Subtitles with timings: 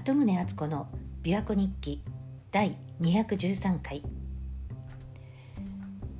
[0.00, 0.88] 鳩宗敦子の
[1.22, 2.02] 琵琶湖日記
[2.50, 4.02] 第213回。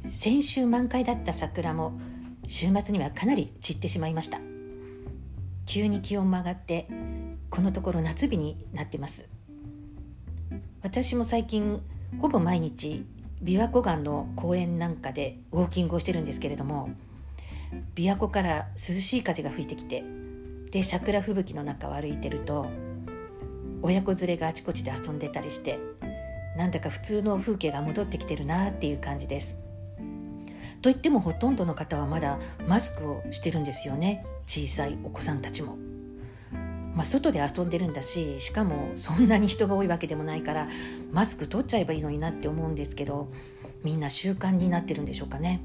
[0.07, 1.99] 先週満開だった桜も
[2.47, 4.39] 週末にはかなり散ってしまいました。
[5.65, 6.89] 急に気温も上がって
[7.49, 9.31] このところ夏日になってます。
[10.83, 11.81] 私も最近
[12.21, 13.07] ほぼ毎日
[13.43, 16.91] 琵琶湖岸の公園なんかでウォーキングをしてるんですけれども
[17.95, 20.05] 琵琶湖から涼しい風が吹いてきて
[20.71, 22.67] で桜吹雪の中を歩いてると
[23.83, 25.79] 親子連れがあちこちで遊んでたりして
[26.57, 29.59] なんだか普通の風景が戻ってきてるなっていう感じです。
[30.83, 35.77] といってもほとんどの方はまだマスクをしてるんですよね小さいお子さんたちも。
[36.95, 40.69] まあ、外で遊んでるんだししかもそんなに人が多いわけでもないから
[41.13, 43.31] マスク取っちゃえばいいのになって思うんですけど
[43.85, 45.61] みんな習慣になってるんでしょうかね。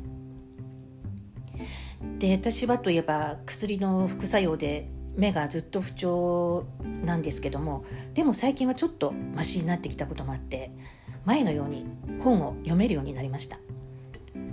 [2.20, 6.66] で私はといえば薬の副作用で目がずっと不調
[7.04, 10.72] なんですけどもでも最近はちょっとマシになってきたこともあって
[11.26, 11.86] 前のように
[12.22, 13.58] 本を読めるようになりました。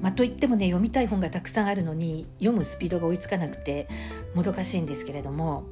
[0.01, 3.89] まあ、といってもね読みたい本がたくさんあるのに読むスピードが追いつかなくて
[4.35, 5.65] もどかしいんですけれども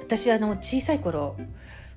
[0.00, 1.36] 私はあの小さい頃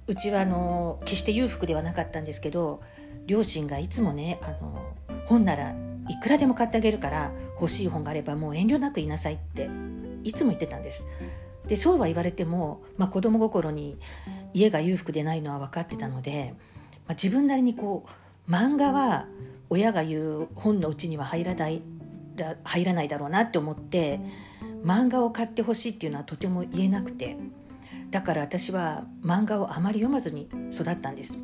[0.07, 2.81] うちはあの決して裕福ではなかったんですけど
[3.27, 4.93] 両親がいつもねあの
[5.27, 5.75] 本なら
[6.09, 9.69] いくらでも買ってあげるから欲しい本があればもう遠慮なく言いなさいって
[10.23, 11.07] いつも言ってたんです。
[11.67, 13.97] でそうは言われても、まあ、子供心に
[14.53, 16.53] 家が裕福でないのは分かってたので、
[17.07, 18.05] まあ、自分なりにこ
[18.47, 19.27] う漫画は
[19.69, 21.81] 親が言う本のうちには入らない
[22.63, 24.19] 入らないだろうなって思って
[24.83, 27.37] 漫画を買ってほしいっていうのはとても言えなくて
[28.11, 31.39] だから私は漫画をあまり読まずに育ったんです。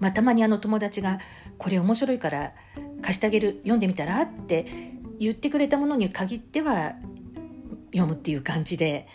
[0.00, 1.20] まあ、たまにあの友達が
[1.56, 2.52] 「これ面白いから
[3.00, 4.66] 貸してあげる読んでみたら?」って
[5.18, 6.94] 言ってくれたものに限っては
[7.94, 9.06] 読むっていう感じで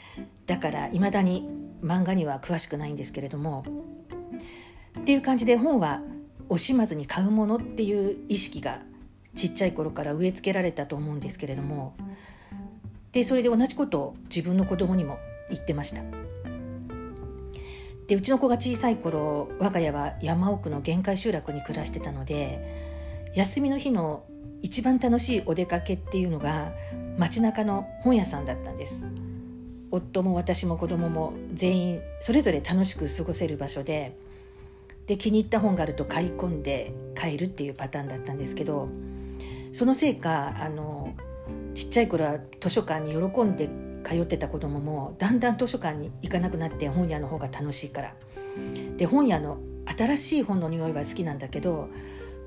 [0.45, 1.47] だからいまだに
[1.83, 3.63] 漫画には詳しくないんですけれども
[4.99, 6.01] っていう感じで本は
[6.49, 8.81] 惜しまずに買うものっていう意識が
[9.35, 11.95] ちっちゃい頃から植え付けられたと思うんですけれども
[13.11, 16.03] でそれで同じことを自分の子供にも言ってました。
[18.07, 24.23] でうちの子が小さい頃我が家は山奥の限界集落に暮らしてたので休みの日の
[24.61, 26.71] 一番楽しいお出かけっていうのが
[27.17, 29.07] 街中の本屋さんだったんです。
[29.91, 34.15] 夫も私も子供も全員それぞれ楽しく過ごせる場所で
[35.07, 38.87] で気に入った本があると買い込んで帰るっていうパターンだったんですけど
[39.73, 41.15] そのせいかあの
[41.73, 43.67] ちっちゃい頃は図書館に喜んで
[44.03, 48.13] 通ってた子供もだんだん図書館に行かなくなって本屋の方が楽しいから。
[48.97, 49.57] で本屋の
[49.97, 51.89] 新しい本の匂いは好きなんだけど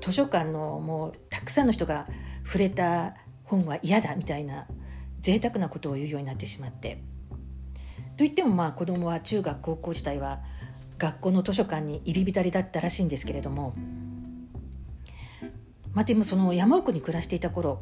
[0.03, 2.07] 図書館のもうたくさんの人が
[2.43, 3.15] 触れた
[3.45, 4.67] 本は嫌だみたいな
[5.21, 7.01] 贅沢なことを言うようになってしまって。
[8.17, 10.41] といってもまあ子供は中学高校時代は
[10.97, 13.73] 学校の図書館に入り浸りだったらしいんですけれども
[15.93, 17.81] まあでもその山奥に暮らしていた頃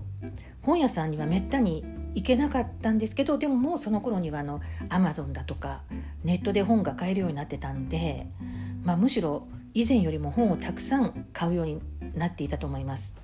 [0.61, 1.83] 本屋さんにはめったに
[2.13, 5.81] 行けなかったんですけどでももうその頃にはあのアマゾンだとか
[6.23, 8.27] ネットで本が買えるようになってたんで、
[8.83, 11.81] まあ、むしろ以前よりも本をたくさん買うように
[12.15, 13.15] なっていたと思います。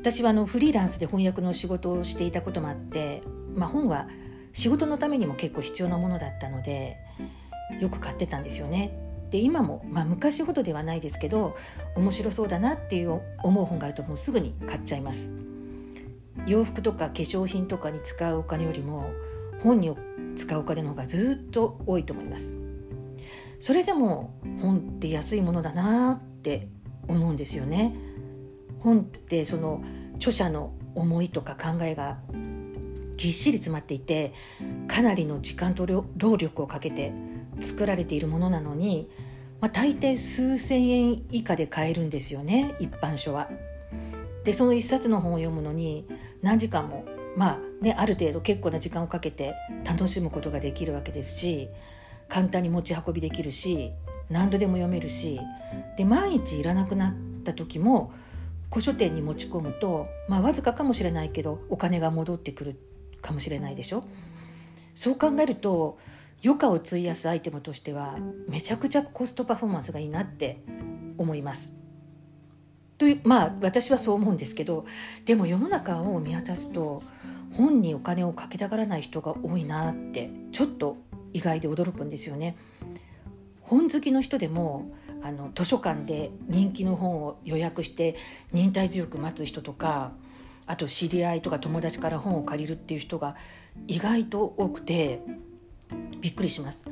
[0.00, 3.22] 私はあのフリーランスで翻訳の仕事をしていたこともあって、
[3.54, 4.06] まあ、本は
[4.52, 6.96] 仕事のためにも結構必要なものだったので
[7.80, 8.96] よく買ってたんですよね。
[9.30, 11.56] で今も、まあ、昔ほどではないですけど
[11.96, 15.32] 面白そうだなっていう思う本があるともうすぐに買っちゃいます。
[16.46, 19.10] 洋服とか化粧品とかに使うお金よりも
[19.62, 19.92] 本に
[20.36, 22.54] 使うお金の方がずっと多いと思います。
[23.58, 26.68] それでも本って安いものだなって
[27.08, 27.94] 思うんですよね。
[28.80, 29.82] 本ってその
[30.16, 32.18] 著者の思いとか考えが
[33.16, 34.32] ぎっしり詰まっていて
[34.88, 37.12] かなりの時間と労力をかけて
[37.60, 39.10] 作られているものなのに、
[39.60, 43.50] まあ、大抵数千円以下で買えるんですよね一般書は。
[44.44, 46.06] でその一冊の本を読むのに
[46.40, 47.04] 何時間も
[47.36, 49.54] まあねある程度結構な時間をかけて
[49.84, 51.68] 楽しむことができるわけですし
[52.28, 53.92] 簡単に持ち運びできるし
[54.30, 55.40] 何度でも読めるし
[55.96, 57.14] で万一いらなくなっ
[57.44, 58.12] た時も
[58.70, 62.76] 古書店に持ち込むと、まあ、わずかかもしれないけどお金が戻ってくる
[63.22, 64.04] かもしれないでしょ
[64.94, 65.98] そう考えると
[66.44, 68.16] 余暇を費やすアイテムとしては
[68.48, 70.62] めちゃくちゃコストパフォーマンスがいいなって
[71.18, 71.74] 思います。
[72.98, 74.86] というまあ私はそう思うんですけど
[75.26, 77.02] でも世の中を見渡すと
[77.52, 80.96] 本にお金をかけたがらない人が多いなってちょっと
[81.32, 82.56] 意外で驚くんですよね。
[83.66, 84.90] 本好きの人でも
[85.22, 88.16] あの図書館で人気の本を予約して
[88.52, 90.12] 忍耐強く待つ人とか
[90.66, 93.36] あと知り合いとか友達から本を借りるっていう人が
[93.86, 95.20] 意外と多くて
[96.20, 96.86] びっくりします。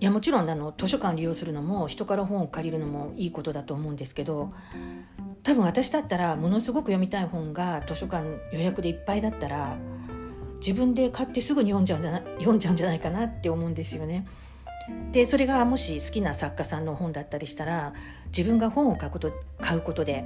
[0.00, 4.52] いやもちろんあの図書館利用するのも人から本を借りるのもいいことだと思うんですけど
[5.42, 9.76] 多分私だったらものすごく読みたい本が図書館予約でいっぱいだったら
[10.64, 14.26] 自分で買ってすぐに読んじゃうんじゃない読んじゃうんじゃないかなって思うんですよね。
[15.12, 17.94] でそれがもし好きな作家さんの本だったりしたら
[18.26, 20.24] 自分が本を買うこと買うことで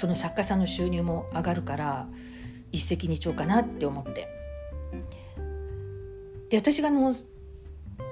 [0.00, 2.06] その作家さんの収入も上がるから
[2.72, 4.28] 一石二鳥かなって思って
[6.48, 7.14] で私がの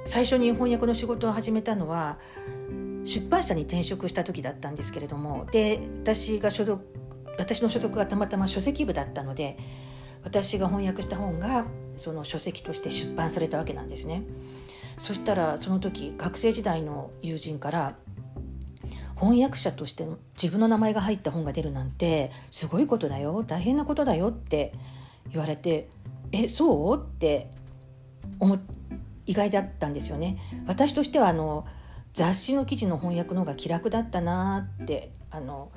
[0.04, 2.18] 最初に翻訳の仕事を始めたのは
[3.04, 6.84] 出版社に転職した時だったんですけれどもで私が所属
[7.38, 9.56] 私の所属がたまたま書籍部だったので
[10.22, 11.64] 私が翻訳した本が
[11.96, 14.22] その書籍として出版されたわけなんですね。
[15.00, 17.94] そしたらその時学生時代の友人から
[19.18, 24.74] 翻訳者としての自分の名前が入った本が出るなんてすごいことだよ大変なことだよって
[25.30, 25.88] 言われて
[26.32, 26.98] えそう？
[26.98, 27.50] って
[28.38, 28.58] 思
[29.24, 30.38] 意外だったんですよね。
[30.66, 31.66] 私としてはあの
[32.12, 35.70] 雑誌の記事の翻訳の方が気楽だったなってあの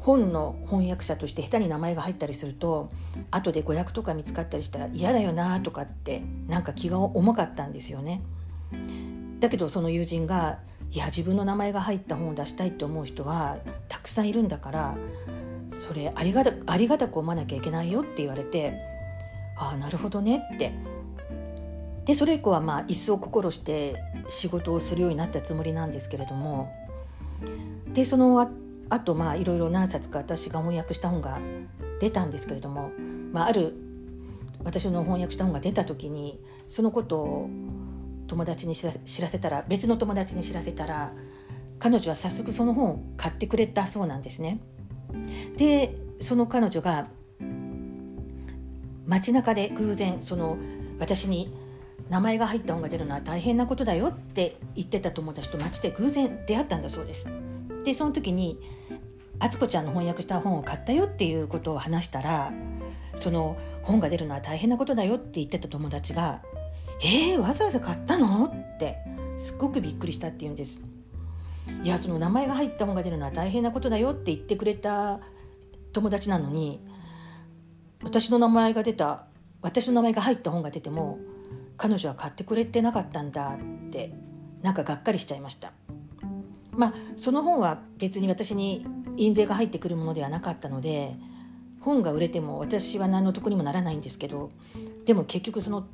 [0.00, 2.90] 本の翻訳者として下手に名前が入ったりすると
[3.30, 8.22] 後で誤訳とか見つかったりしたら嫌だよなとかってなんか気が重かったんですよね。
[9.40, 10.58] だけどその友人が
[10.90, 14.96] 「いや自分の名前が入った本を出したいって思う人はたくさんいるんだから
[15.70, 18.74] それありがたありがたく思わなきゃいけないよ」って言われて
[19.56, 20.72] 「ああなるほどね」って。
[22.04, 26.72] でそれ以降はまあ一層心して仕事をするようになったつもりなんですけれども
[27.92, 31.38] でそのあとまあいろいろ何冊か私が翻訳した本が
[32.00, 32.92] 出たんですけれども、
[33.32, 33.74] まあ、ある
[34.64, 37.50] 私の翻訳した本が出た時にそのことを
[38.28, 41.12] 友達に知らせたら別の友達に知らせたら
[41.78, 44.60] 彼女は早速その本を買ってくれたそうなんですね。
[45.56, 47.08] でその彼女が
[49.06, 50.58] 街中で偶然その
[50.98, 51.52] 私に
[52.10, 57.30] 名前が入った本が出るのは大変なことだよって言ってた友達と街で偶然出会ったんだそうです。
[57.84, 58.58] でその時に
[59.38, 62.52] 敦子ちゃんの翻訳した本を買ったよっていうことを話したら
[63.14, 66.42] その本が出るのは大変なことだよって言ってた友達が
[67.00, 68.46] えー、わざわざ買ったの？
[68.46, 68.98] って
[69.36, 70.82] すっごくびっくりしたって言うんです
[71.84, 75.20] いやその名前が入った本が出るのは大変なことだよって言ってくれた
[75.92, 76.80] 友達なのに
[78.02, 79.26] 私の名前が出た
[79.62, 81.18] 私の名前が入った本が出ても
[81.76, 84.12] 彼女は買ってくれてなかったんだって
[84.62, 85.72] なんかがっかりしちゃいました。
[86.72, 88.86] まあその本は別に私に
[89.16, 91.16] 印税が入ってくるものではなかったので
[91.80, 94.50] 本が売れても私は何の得にもならないんですけど
[95.04, 95.86] でも結局その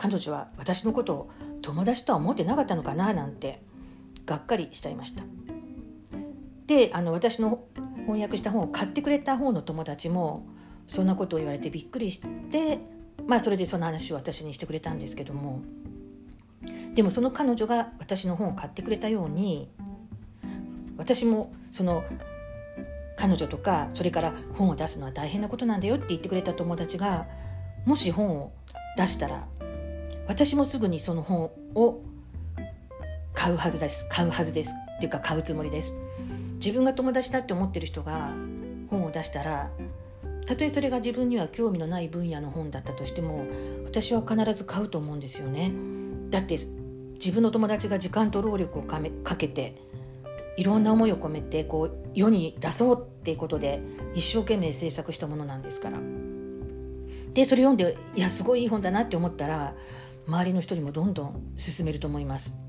[0.00, 1.30] 彼女は私のことを
[1.60, 3.60] 友達とは思ってなかったのかななんて
[4.24, 5.22] がっかりしちゃいました。
[6.66, 7.64] であの私の
[8.06, 10.46] 翻訳した本を買ってくれた方の友達も
[10.86, 12.18] そんなことを言われてびっくりし
[12.50, 12.78] て
[13.26, 15.60] まあそれでその話を私にしてくれたんですけども
[16.94, 19.68] でもその彼女が私の本を買ってくれたように
[20.96, 22.04] 私もその
[23.16, 27.26] 彼女とかそれから本を出すのは大変なことなんだよって言ってくれた友達が
[27.84, 28.52] もし本を
[28.96, 29.46] 出したら
[30.30, 32.02] 私もすぐにその本を
[33.34, 34.06] 買うはずです。
[34.08, 34.72] 買うはずです。
[34.96, 35.96] っていうか買うつもりです。
[36.64, 38.32] 自分が友達だって思ってる人が
[38.90, 39.72] 本を出したら
[40.46, 43.44] たとえそれが自分には興味のない分野の本だったとしても
[43.84, 45.72] 私は必ず買うと思うんですよね。
[46.30, 46.58] だって
[47.14, 49.00] 自分の友達が時間と労力をか
[49.34, 49.82] けて
[50.56, 53.82] いろんな思いを込めてこう世に出そうっていうことで
[54.14, 55.98] 一生懸命制作したものなんですから。
[57.34, 59.74] でそれ読んでいやすごいいい本だなって思ったら
[60.26, 62.60] 周りの人にもどんどん進めると思います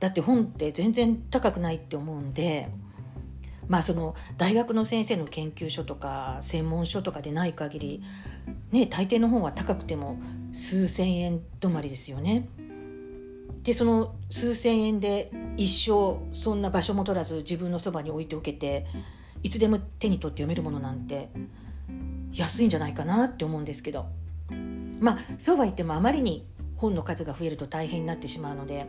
[0.00, 2.68] だって本って全然高くないって思うんで
[3.68, 8.02] まあその大学の先生の研究所とか専門書とかでない限り
[8.72, 10.18] ね大抵の本は高くても
[10.52, 12.48] 数千円止まりですよね。
[13.62, 18.86] でその数千円で一生そんな場所も取らず自分のそばに置いておけて
[19.42, 21.28] いつでも手に取って読めるものなんて
[22.32, 24.06] 安いんじゃないかなって思うんですけど
[25.00, 26.46] まあそうは言ってもあまりに
[26.78, 28.86] 本の数が増えると大変になってしまうので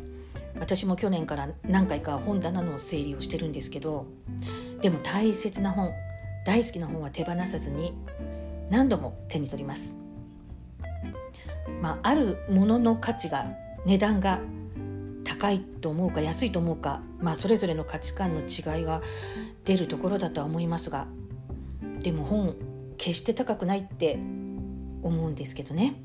[0.59, 4.05] 私も去年から何回か本棚の整理をしてるんですけど
[4.81, 5.91] でも大切な本
[6.45, 7.93] 大好きな本は手放さずに
[8.69, 9.97] 何度も手に取ります。
[11.81, 13.45] まあ、あるものの価値が
[13.85, 14.41] 値段が
[15.23, 19.01] 高いと思うか安いと思うか、まあ、それぞれの価値観の違いが
[19.63, 21.07] 出るところだとは思いますが
[22.01, 22.55] でも本
[22.97, 24.19] 決して高くないって
[25.01, 25.95] 思うんですけどね。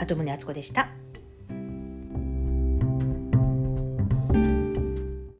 [0.00, 0.99] 鳩宗敦子でした。